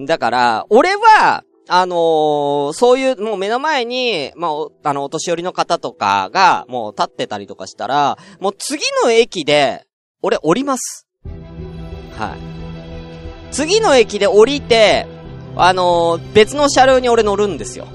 [0.05, 9.85] だから、俺は、あのーそういう、もう目の前に、まあ、あの、お年寄りの方とかが、もう立ってたりとかしたら、もう次の駅で、
[10.21, 11.07] 俺降ります。
[12.17, 12.55] はい。
[13.51, 15.07] 次の駅で降りて、
[15.57, 17.87] あのー別の車両に俺乗るんですよ。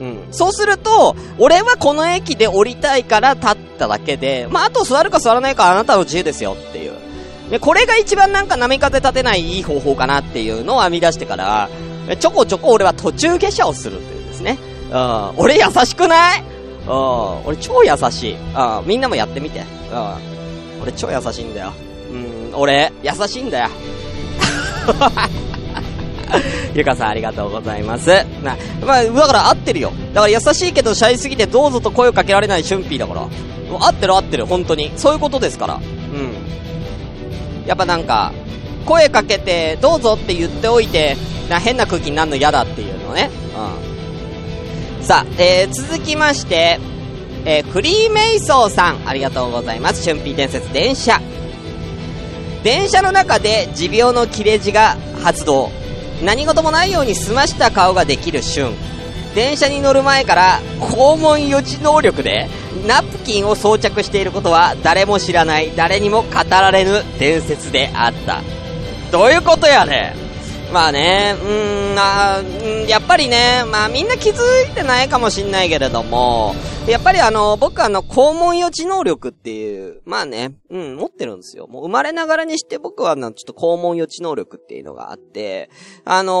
[0.00, 0.18] うん。
[0.30, 6.92] そうすると、俺はこの駅で降りたいから立っただけで、まあ、あと座るか座らないかはあなたの自由ですよっていう。
[7.50, 11.68] で、これが一番なんか波風立てないいい方法かなっていうのを編み出してから、
[12.08, 14.58] えちょこちょこ俺は途中下車をするっていうですね。
[14.90, 15.32] うん。
[15.36, 16.44] 俺優しくない？
[16.86, 17.44] うん。
[17.46, 18.34] 俺超優しい。
[18.34, 18.86] うん。
[18.86, 19.60] みんなもやってみて。
[19.60, 20.82] うん。
[20.82, 21.72] 俺超優しいんだよ。
[22.10, 22.52] うん。
[22.54, 23.68] 俺、優しいんだよ。
[26.74, 28.08] ゆかさんありがとうございます。
[28.42, 29.92] な、まあ、だから合ってるよ。
[30.14, 33.22] だから優しいけどシャイすぎてどうぞと声をかけられない春ピーだから。
[33.78, 34.90] 合ってる合ってる、本当に。
[34.96, 35.74] そういうことですから。
[35.74, 37.66] うん。
[37.66, 38.32] やっぱなんか、
[38.84, 41.16] 声かけて、どうぞって言っておいて、
[41.48, 43.30] な、変な空気になるの嫌だっていうのね。
[44.98, 45.04] うん。
[45.04, 46.80] さあ、えー、続きまして、
[47.44, 50.02] えー、フリーメイソーさん、ありがとうございます。
[50.02, 51.20] 春辟伝説電車。
[52.62, 55.70] 電車の中で持病の切れ字が発動。
[56.22, 58.74] 何事もないように済ました顔ができる瞬。
[59.34, 62.48] 電車に乗る前から肛門予知能力で
[62.86, 68.42] ナプキンを装着していることは誰も知らない、誰にも語られぬ伝説であった。
[69.12, 70.29] どういうことやねん
[70.72, 74.36] まあね、うーん、あーうんやっぱりね、まあみんな気づ
[74.70, 76.54] いてないかもしんないけれども、
[76.86, 81.66] やっぱりあの、僕あの、肛門予知能力っていう、まあね、うん、持ってるんですよ。
[81.66, 85.70] もう生まれながらにして僕はあの、ちょっと肛門予知能力っていうのがあって、
[86.04, 86.32] あの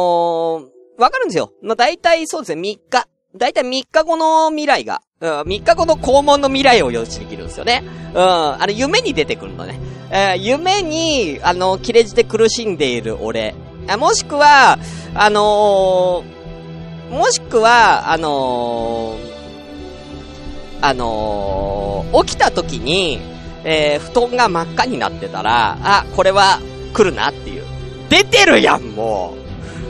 [0.64, 0.66] ー
[1.00, 1.52] わかるんですよ。
[1.62, 3.06] まあ大体そうですね、3日。
[3.34, 7.82] 大体3日後の未来が、うん、3日後の肛門の未来を予知できるんですよね。
[8.14, 9.80] うん、あの、夢に出てくるのね。
[10.10, 13.54] えー夢に、あの、切れ字で苦しんでいる俺。
[13.88, 14.78] あもしくは、
[15.14, 16.40] あのー
[17.10, 19.30] もしくは、あのー
[20.82, 23.20] あのー起きた時に、
[23.64, 26.60] えー布団が真っ赤になってたら、あ、これは
[26.92, 27.64] 来るなっていう。
[28.08, 29.34] 出てるやん、も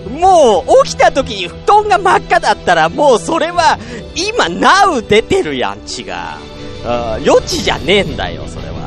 [0.06, 0.10] う。
[0.10, 3.78] もう、起きた時に布団が真っ赤だったら、もうそれは、
[4.14, 6.38] 今、なう出てるやん、血が。
[6.84, 6.88] う、
[7.26, 8.79] 余地じゃねえんだよ、それは。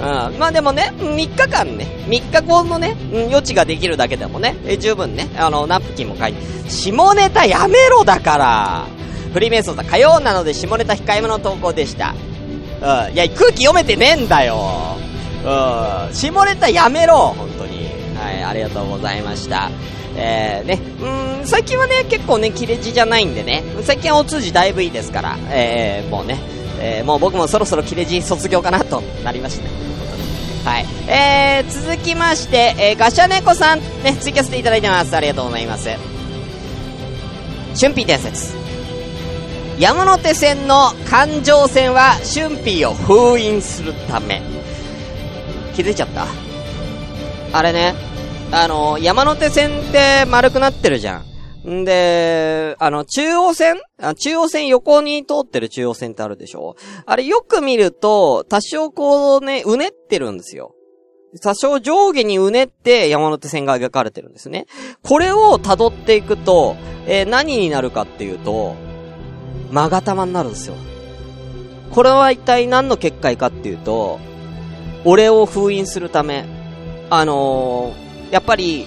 [0.00, 8.86] うん、まあでもね、3日間ね、3日後のね、うん余地ができるだけでもね、十分ね、あの、ナプキンも書いて、下ネタやめろだから。
[9.32, 12.14] フリーメイソーさん、火曜なので下ネタ控えめの投稿でした。
[12.80, 14.96] うん、いや、空気読めてねえんだよ。
[15.44, 17.88] うん、下ネタやめろ、本当に。
[18.16, 19.70] はい、ありがとうございました。
[20.16, 20.80] えー、ね、
[21.40, 26.38] うん、最近はね、結構ね、切れ字じゃないんでね、最近はお通じだいぶいいですから、えー、もうね、
[26.80, 29.70] えー、もう僕もそろそろ切れ字卒業かなとなりましたね。
[30.64, 30.86] はい。
[31.08, 35.16] えー、続きまして、えー、ガシャネコさん、ね、ツイキャスでいただいてます。
[35.16, 35.88] ありがとうございます。
[37.80, 38.56] 春辟伝説。
[39.78, 44.42] 山手線の環状線は春辟を封印するため。
[45.74, 46.26] 気づいちゃった？
[47.52, 47.94] あれね、
[48.50, 51.27] あの、山手線って丸くなってるじゃん。
[51.68, 53.76] んで、あの、中央線？
[54.00, 56.76] あ中央線横に通ってる中央線ってあるでしょ？
[57.04, 60.74] あれよく見ると、多少こうね、うねってるんですよ。
[61.42, 64.66] 多少上下にうねって山手線が描かれてるんですね。
[65.02, 66.74] これを辿っていくと、
[67.06, 68.74] えー何になるかっていうと、
[69.70, 70.74] マガタマになるんですよ。
[71.90, 74.18] これは一体何の結界かっていうと、
[75.04, 76.46] 俺を封印するため、
[77.10, 78.86] あのー、やっぱり、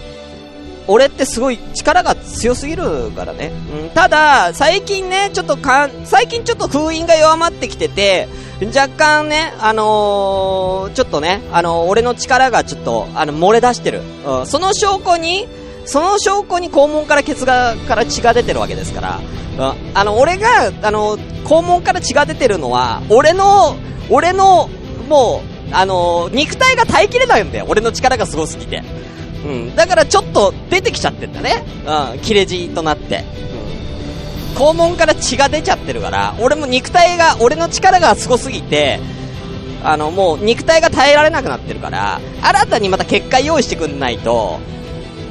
[0.92, 3.54] 俺ってすごい力が強すぎるからね。
[3.82, 8.28] うん、ただ、最近ね、ちょっとかん、最近ちょっと封印が弱まってきてて、
[8.76, 14.02] 若干ね、あのー、ちょっとね、あのー俺の力がちょっと、あの、漏れ出してる。
[14.26, 15.48] うん、その証拠に、
[15.86, 19.20] その証拠に肛門からケツが、から血が出てるわけですから、
[19.58, 23.78] うん、あの、俺が、あの、肛門から血が出てるのは、俺の、
[24.10, 24.70] 俺の、
[25.08, 27.66] もう、あの、肉体が耐えきれないんだよ。
[27.70, 28.84] 俺の力がすごすぎて。
[29.46, 29.76] うん。
[29.76, 31.64] だからちょっと出てきちゃってんだね。
[31.86, 32.20] うん。
[32.20, 33.24] 切れ字となって。
[34.54, 34.58] うん。
[34.58, 39.00] 肛門から血が出ちゃってるから、俺も肉体が、俺の力がすごすぎて、
[39.84, 44.60] あの、もう肉体が耐えられなくなってるから、新たにまた結界用意してくんないと、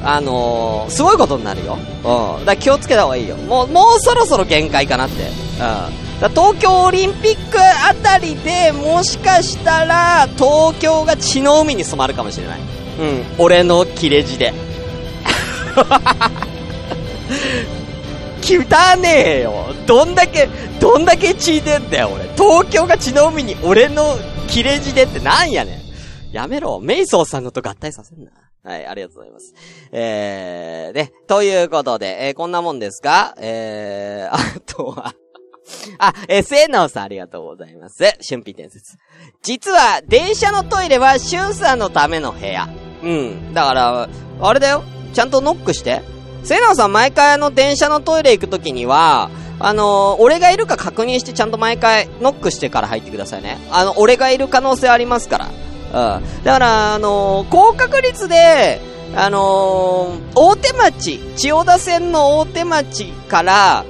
[0.03, 1.77] あのー、すごいことになるよ。
[1.77, 2.45] うん。
[2.45, 3.37] だから気をつけた方がいいよ。
[3.37, 5.23] もう、もうそろそろ限界かなって。
[5.23, 6.19] うん。
[6.19, 12.59] だ東京オリンピックあたりで、もしかしたら、東京が血の海に染まるかもしれない。
[12.99, 13.25] うん。
[13.37, 14.53] 俺の切れ字で。
[18.43, 19.73] 汚ねえよ。
[19.85, 20.49] どんだけ、
[20.79, 22.23] どんだけ血出んだよ、俺。
[22.35, 25.81] 東京が血の海に俺の切れ字でってなんやねん。
[26.35, 26.79] やめろ。
[26.79, 28.31] メイソーさんのと合体させんな。
[28.63, 29.53] はい、ありがとうございます。
[29.91, 33.33] えー、ね、ということで、えー、こんなもんですか？
[33.39, 35.13] えー、あとは、
[35.99, 38.03] あ、え、せなおさんありがとうございます。
[38.27, 38.97] 春辟伝説。
[39.43, 42.67] 実は、電車のトイレは、しゅんさんのための部屋。
[43.03, 43.53] うん。
[43.53, 44.09] だから、
[44.41, 44.83] あれだよ。
[45.13, 46.01] ちゃんとノックして。
[46.43, 49.29] せいなおさん毎回あの、電車のトイレ行くときには、
[49.59, 53.59] あのー俺がいるか確認してちゃんと毎回ノックしてから入ってくださいね。
[53.69, 56.15] あの、俺がいる可能性ありますから。
[56.15, 56.43] うん。
[56.43, 58.81] だから、あのー高確率で、
[59.15, 63.85] あのー大手町、千代田線の大手町から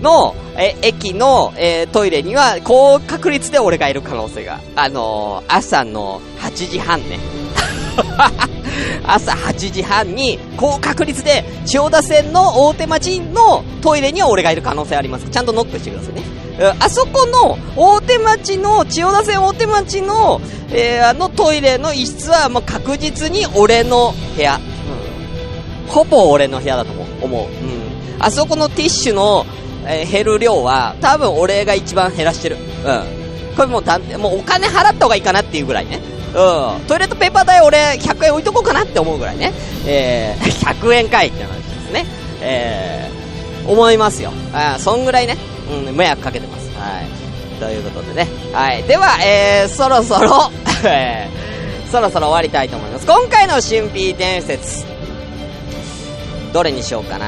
[0.00, 4.60] の、え、駅の、えートイレには、高確率で俺がいる可能性が。
[4.76, 7.18] あのー朝の8時半ね。
[9.06, 15.28] 朝8時半に、高確率で、千代田線の大手町のトイレには俺がいる可能性あります。
[15.28, 16.22] ちゃんとノックしてくださいね。
[16.78, 20.40] あそこの大手町の、千代田線大手町の、
[20.72, 24.56] えーあのトイレの一室はもう確実に俺の部屋。
[25.86, 25.92] うん。
[25.92, 27.06] ほぼ俺の部屋だと思う。
[27.22, 27.40] 思う。
[27.42, 27.50] うん。
[28.20, 29.46] あそこのティッシュの、
[29.86, 32.56] えー減る量は、多分俺が一番減らしてる。
[32.84, 33.54] うん。
[33.56, 36.00] これもう断定、もうお金払った方がいいかなっていうぐらいね。
[36.34, 36.86] うん。
[36.86, 39.52] トイレットペーパー代俺100円置いとこうかなって思うぐらいね。
[39.86, 42.06] えー、 100円かいって話ですね。
[42.40, 44.32] えー、思いますよ。
[44.52, 45.36] あそんぐらいね。
[45.70, 46.68] うん、迷惑かけてます。
[46.78, 47.60] はい。
[47.60, 48.28] ということでね。
[48.52, 48.82] はい。
[48.84, 50.50] では、えー、そろそろ、
[50.88, 53.06] えー、そろそろ終わりたいと思います。
[53.06, 54.84] 今回の神秘伝説。
[56.52, 57.26] どれにしようかな。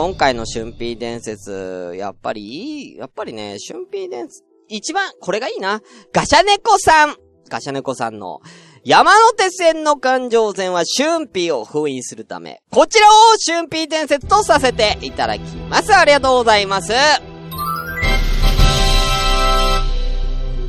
[0.00, 5.82] 今回の春辟伝説、やっぱりいい、やっぱりね、春辟伝説、一番、これがいいな。
[6.10, 7.16] ガシャネコさん
[7.50, 8.40] ガシャネコさんの、
[8.82, 13.10] 山手線の環状線は春辟を封印するため、こちらを
[13.46, 15.94] 春辟伝説とさせていただきます。
[15.94, 16.94] ありがとうございます。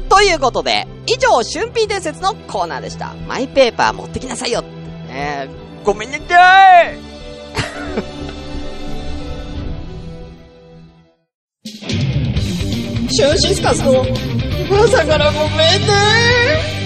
[0.09, 3.13] ということで、以上、春辟伝説のコーナーでした。
[3.29, 4.61] マイペーパー持ってきなさいよ。
[5.07, 8.40] えー、ごめんなさい
[11.64, 14.03] シューシスカスの
[14.84, 16.80] 朝からごめんね。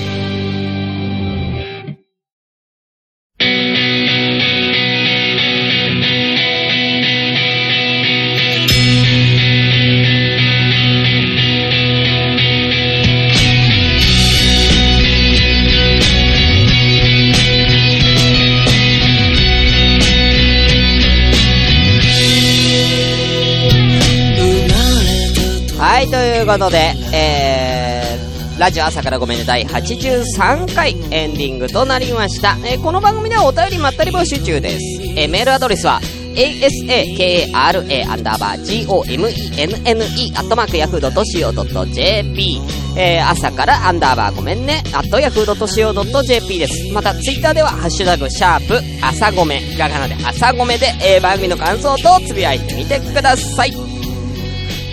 [26.46, 32.58] い、ということで、えー、ラジオ朝からごめんね第83回エンディングとなりました。
[32.66, 35.02] えーこの番組ではお便りまったり募集中です。
[35.18, 36.00] えーメールアドレスは、
[36.36, 42.62] asakara アンダーバー gomenne アットマークヤフー .co.jp
[42.98, 46.93] えー、朝からアンダーバーごめんね、アットヤフー .co.jp です。
[46.93, 53.95] また、ツイッターでは、ハッシュタグ、シャープ、朝ごめ、ひらがなで朝ごめで、えー、番組の感想とつぶやいてみてください。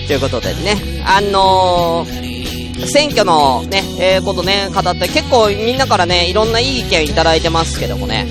[0.06, 0.76] ということでね、
[1.06, 8.26] あのー、選挙のね、えー、ことね、語って結構みんなからね、いろんないい意見いただいてますけどもね、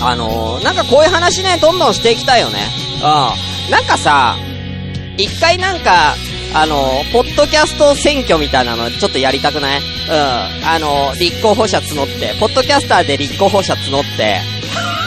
[0.00, 2.58] あのー、なんかこういう話ね、どんどんしていきたいよね。
[2.96, 3.70] うん。
[3.70, 4.36] なんかさ、
[5.16, 6.14] 一回なんか、
[6.54, 9.80] あのー、ポッドキャスト選挙みたいなのちょっとやりたくない？
[9.80, 9.86] うん。
[10.66, 14.40] あのー、立候補者募って、ポッドキャスターで立候補者募って、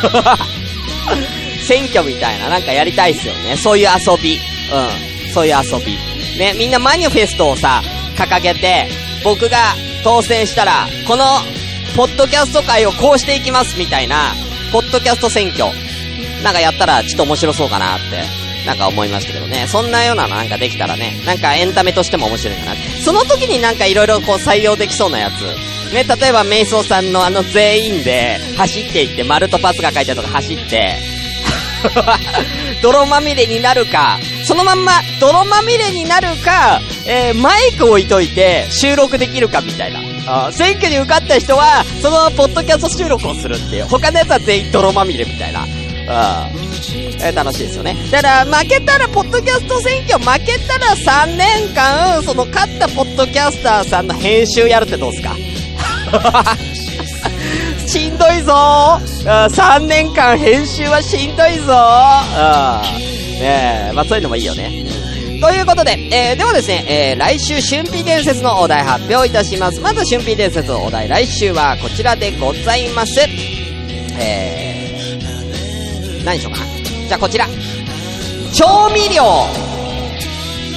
[1.68, 3.56] 選挙みたいななんかやりたいっすよね。
[3.58, 4.36] そういう遊び。
[4.36, 5.11] うん。
[5.32, 5.98] そういう遊び。
[6.38, 7.82] ね、みんなマニフェストをさ、
[8.16, 8.88] 掲げて、
[9.24, 11.26] 僕が当選したら、この、
[11.96, 14.34] ポッドキャスト界をこうしていきますみたいな、
[14.72, 15.66] ポッドキャスト選挙。
[16.44, 18.24] なんかやったらちょっと面白そうかなって、
[18.66, 19.68] なんか思いますけどね。
[19.68, 23.02] そんなようなのなんかできたらね、なんかエンタメとしても面白いかなって。
[23.02, 25.94] その時になんか色々こう採用できそうなやつ。
[25.94, 30.96] ね、例えばメイソーさんのあの全員で走っていって、丸とパスが書いてあるとこ走って、
[32.82, 40.00] 泥まみれになるか、そのまんま泥まみれになるか、えー、マイク置いといて収録できるかみたいな。
[40.28, 43.86] あ選挙に受かった人は、そのポッドキャスト収録をするっていう。
[43.88, 45.66] 他のやつは全員泥まみれみたいな。
[46.08, 46.48] あ
[47.24, 47.96] え楽しいですよね。
[48.12, 55.36] だから、負けたら、ポッドキャスト選挙負けたら3年間、その勝ったポッドキャスターさんの編集やるってどうすか？
[57.92, 62.82] しんどいぞー3年間編集はしんどいぞー
[63.38, 64.86] ねえ、まあそういうのもいいよね。
[65.42, 69.82] ということで、えー、ではですね、えー、来週春辟伝説のお題発表いたします。
[69.82, 73.20] まず春辟伝説のお題、来週はこちらでございます。
[74.18, 76.66] えー、何にしようかな。
[77.10, 77.46] じゃあこちら。
[78.54, 79.22] 調味料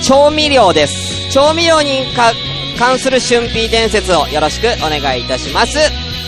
[0.02, 1.30] 調味料です。
[1.30, 2.32] 調味料にか
[2.76, 5.78] 関する春辟伝説をよろしくお願いいたします。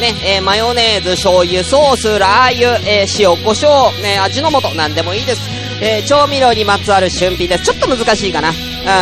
[0.00, 5.40] ね、えーマヨネーズ、醤油、ソース、ラー油、えー塩、胡椒、ね、味の素、なんでもいいです。
[5.80, 7.64] えー調味料にまつわる春辟です。
[7.64, 8.50] ちょっと難しいかな。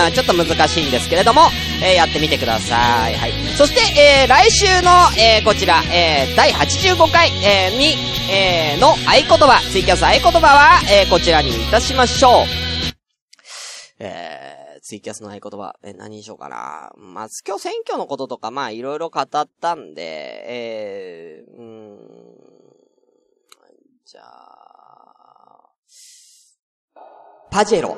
[0.06, 1.42] うん、ちょっと難しいんですけれども、
[1.82, 3.14] えーやってみてください。
[3.14, 3.32] はい。
[3.56, 7.94] そして、えー来週の、えーこちら、えー第85回、えーに、
[8.32, 8.96] えーの合
[9.28, 12.46] 言葉、ツイキャス合言葉は、えーこちらにいたしましょう。
[14.00, 14.43] えー、
[14.84, 16.92] ツイキャスの合言葉、え何にしようかな。
[16.98, 21.98] まあ、今日選挙のこととか、まあ、いろいろ語ったんで、えー、うーん、
[24.04, 25.70] じゃあ、
[27.50, 27.96] パジェロ。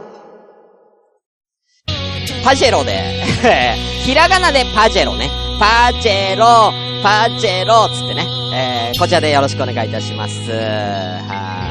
[2.45, 3.25] パジェロで、
[4.07, 5.29] ひらがなでパジェロね。
[5.59, 6.73] パジェロ、
[7.03, 8.29] パジェロ、つってね。
[8.55, 10.53] えー、こちらでよろしくお願いいたします。
[10.53, 11.66] はい。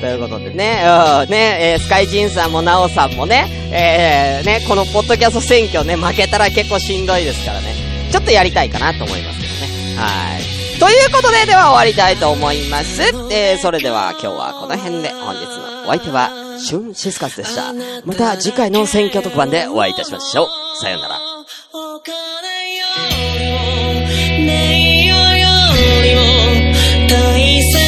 [0.00, 0.82] ということでね、
[1.24, 7.74] うん、ね、えー、スカイジンさんもナオさんもね、えー、ね、このポッドキャスト選挙ね、負けたら結構しんどいですからね、
[8.10, 9.96] ちょっとやりたいかなと思いますけどね。
[9.96, 10.78] はい。
[10.78, 13.02] ということで、では終わりたいと思います。
[13.30, 17.72] えー、それでは今日はこの辺で本日のお相手は、シュンシスカスでした。
[18.04, 20.48] また次回の選挙特番でお会いいたしましょう。
[20.80, 21.14] さようなら。
[24.34, 25.48] よよ
[26.02, 26.20] りも
[27.08, 27.83] 大切